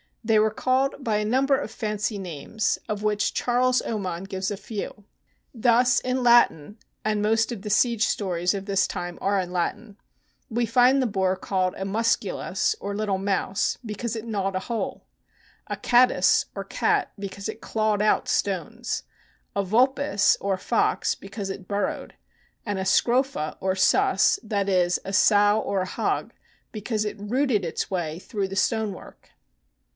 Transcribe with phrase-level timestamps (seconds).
[0.23, 4.57] They were called by a number of fancy names, of which Charles Oman gives a
[4.57, 5.03] few.
[5.53, 9.97] Thus, in Latin (and most of the siege stories of this time are in Latin),
[10.49, 15.05] we find the bore called a" musculus" or" little mouse," because it gnawed a hole;
[15.67, 19.03] a" catus" or cat because it clawed out stones;
[19.55, 22.15] a" vulpes" or fox, because it burrowed;
[22.65, 26.33] and a scrofa or sus, that is, a sow or hog,
[26.71, 29.29] because it rooted its way through the stonework.